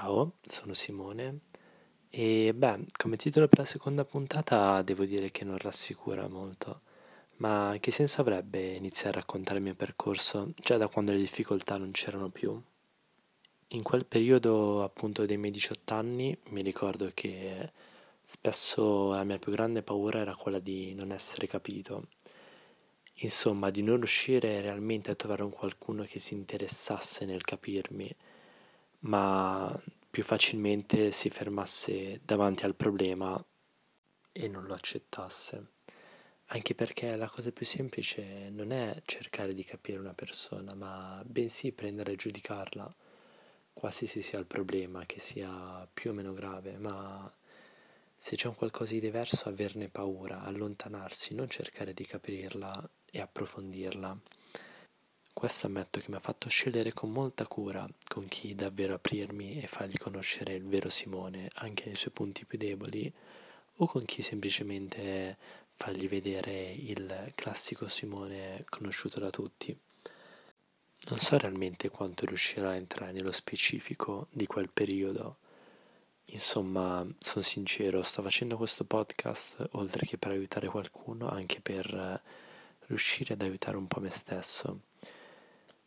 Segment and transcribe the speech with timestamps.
[0.00, 1.40] Ciao, sono Simone.
[2.08, 6.78] E beh, come titolo per la seconda puntata devo dire che non rassicura molto,
[7.38, 11.78] ma che senso avrebbe iniziare a raccontare il mio percorso già da quando le difficoltà
[11.78, 12.62] non c'erano più?
[13.70, 17.72] In quel periodo appunto dei miei 18 anni mi ricordo che
[18.22, 22.06] spesso la mia più grande paura era quella di non essere capito,
[23.14, 28.14] insomma di non riuscire realmente a trovare un qualcuno che si interessasse nel capirmi
[29.08, 29.74] ma
[30.10, 33.42] più facilmente si fermasse davanti al problema
[34.32, 35.72] e non lo accettasse.
[36.50, 41.72] Anche perché la cosa più semplice non è cercare di capire una persona, ma bensì
[41.72, 42.94] prendere e giudicarla,
[43.72, 47.30] qualsiasi sia il problema, che sia più o meno grave, ma
[48.14, 54.18] se c'è un qualcosa di diverso averne paura, allontanarsi, non cercare di capirla e approfondirla.
[55.38, 59.68] Questo ammetto che mi ha fatto scegliere con molta cura con chi davvero aprirmi e
[59.68, 63.10] fargli conoscere il vero Simone, anche nei suoi punti più deboli,
[63.76, 65.36] o con chi semplicemente
[65.74, 69.78] fargli vedere il classico Simone conosciuto da tutti.
[71.08, 75.36] Non so realmente quanto riuscirò a entrare nello specifico di quel periodo.
[76.24, 82.22] Insomma, sono sincero, sto facendo questo podcast oltre che per aiutare qualcuno, anche per
[82.88, 84.80] riuscire ad aiutare un po' me stesso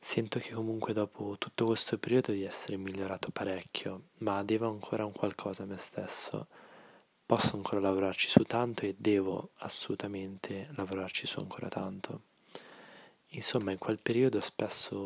[0.04, 5.12] Sento che comunque dopo tutto questo periodo di essere migliorato parecchio, ma devo ancora un
[5.12, 6.48] qualcosa a me stesso.
[7.24, 12.24] Posso ancora lavorarci su tanto e devo assolutamente lavorarci su ancora tanto.
[13.34, 14.98] Insomma, in quel periodo spesso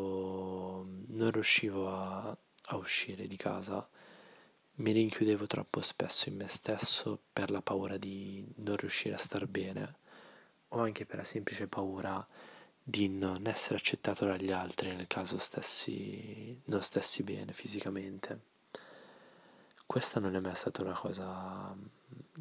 [1.08, 2.36] non riuscivo a,
[2.68, 3.86] a uscire di casa,
[4.76, 9.46] mi rinchiudevo troppo spesso in me stesso per la paura di non riuscire a star
[9.46, 9.96] bene
[10.68, 12.26] o anche per la semplice paura
[12.88, 18.40] di non essere accettato dagli altri nel caso stessi, non stessi bene fisicamente.
[19.84, 21.74] Questa non è mai stata una cosa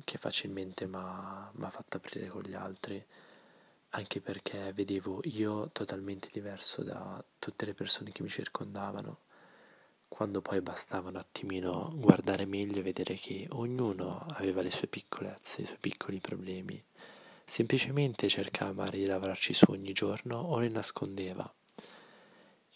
[0.04, 3.04] che facilmente mi ha fatto aprire con gli altri,
[3.90, 9.22] anche perché vedevo io totalmente diverso da tutte le persone che mi circondavano,
[10.08, 15.64] quando poi bastava un attimino guardare meglio e vedere che ognuno aveva le sue piccolezze,
[15.64, 16.84] i suoi piccoli problemi
[17.46, 21.52] semplicemente cercava di lavorarci su ogni giorno o le nascondeva.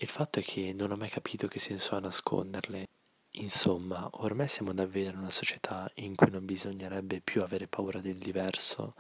[0.02, 2.88] Il fatto è che non ho mai capito che senso ha nasconderle.
[3.32, 8.18] Insomma, ormai siamo davvero in una società in cui non bisognerebbe più avere paura del
[8.18, 8.96] diverso,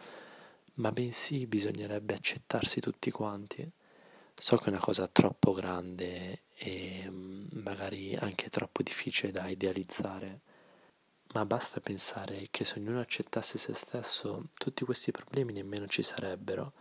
[0.75, 3.69] ma bensì bisognerebbe accettarsi tutti quanti.
[4.35, 10.41] So che è una cosa troppo grande e mm, magari anche troppo difficile da idealizzare,
[11.33, 16.73] ma basta pensare che se ognuno accettasse se stesso, tutti questi problemi nemmeno ci sarebbero.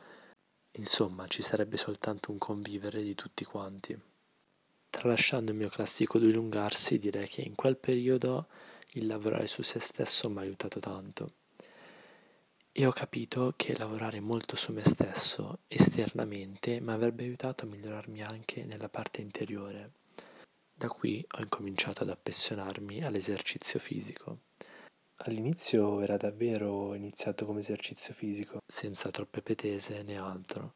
[0.73, 3.99] Insomma, ci sarebbe soltanto un convivere di tutti quanti.
[4.89, 8.47] Tralasciando il mio classico dilungarsi, direi che in quel periodo
[8.93, 11.33] il lavorare su se stesso mi ha aiutato tanto.
[12.73, 18.23] E ho capito che lavorare molto su me stesso esternamente mi avrebbe aiutato a migliorarmi
[18.23, 19.91] anche nella parte interiore.
[20.79, 24.43] Da qui ho incominciato ad appassionarmi all'esercizio fisico.
[25.23, 30.75] All'inizio era davvero iniziato come esercizio fisico, senza troppe pretese né altro,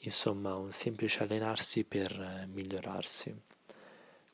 [0.00, 3.32] insomma un semplice allenarsi per migliorarsi.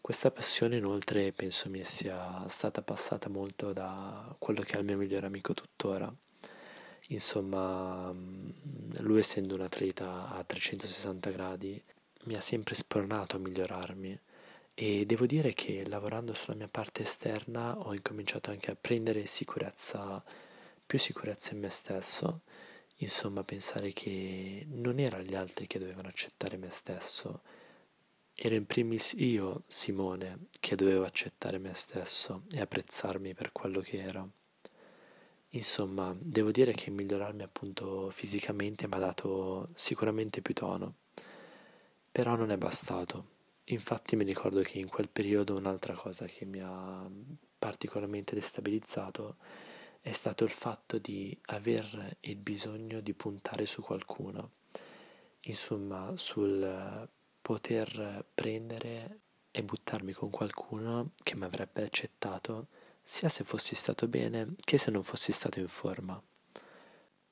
[0.00, 4.96] Questa passione inoltre penso mi sia stata passata molto da quello che è il mio
[4.96, 6.10] migliore amico tuttora.
[7.08, 11.84] Insomma, lui essendo un atleta a 360 gradi
[12.24, 14.18] mi ha sempre spronato a migliorarmi
[14.82, 20.24] e devo dire che lavorando sulla mia parte esterna ho incominciato anche a prendere sicurezza,
[20.86, 22.40] più sicurezza in me stesso,
[22.96, 27.42] insomma pensare che non erano gli altri che dovevano accettare me stesso,
[28.34, 34.00] ero in primis io, Simone, che dovevo accettare me stesso e apprezzarmi per quello che
[34.00, 34.30] ero.
[35.50, 40.94] Insomma, devo dire che migliorarmi appunto fisicamente mi ha dato sicuramente più tono,
[42.10, 43.38] però non è bastato
[43.72, 47.08] Infatti mi ricordo che in quel periodo un'altra cosa che mi ha
[47.56, 49.36] particolarmente destabilizzato
[50.00, 54.50] è stato il fatto di aver il bisogno di puntare su qualcuno,
[55.42, 57.08] insomma sul
[57.40, 59.20] poter prendere
[59.52, 62.66] e buttarmi con qualcuno che mi avrebbe accettato
[63.04, 66.20] sia se fossi stato bene che se non fossi stato in forma.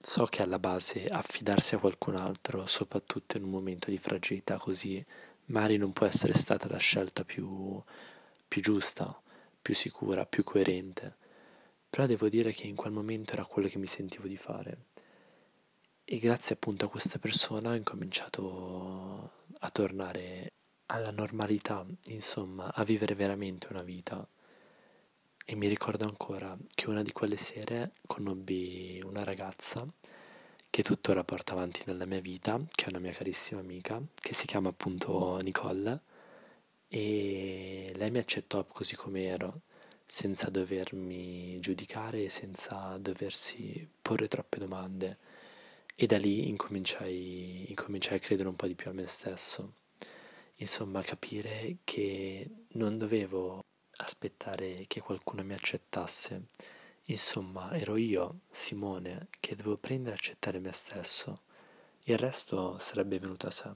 [0.00, 5.04] So che alla base affidarsi a qualcun altro, soprattutto in un momento di fragilità così
[5.48, 7.82] magari non può essere stata la scelta più,
[8.46, 9.20] più giusta,
[9.60, 11.16] più sicura, più coerente,
[11.90, 14.86] però devo dire che in quel momento era quello che mi sentivo di fare.
[16.04, 20.52] E grazie appunto a questa persona ho incominciato a tornare
[20.86, 24.26] alla normalità, insomma, a vivere veramente una vita.
[25.50, 29.86] e mi ricordo ancora che una di quelle sere conobbi una ragazza
[30.70, 34.46] che tuttora porto avanti nella mia vita, che è una mia carissima amica, che si
[34.46, 36.00] chiama appunto Nicole,
[36.88, 39.62] e lei mi accettò così come ero,
[40.06, 45.18] senza dovermi giudicare e senza doversi porre troppe domande.
[45.94, 49.74] E da lì incominciai, incominciai a credere un po' di più a me stesso.
[50.56, 53.60] Insomma, capire che non dovevo
[53.98, 56.46] aspettare che qualcuno mi accettasse,
[57.10, 61.42] Insomma, ero io, Simone, che dovevo prendere e accettare me stesso.
[62.04, 63.74] Il resto sarebbe venuto a sé.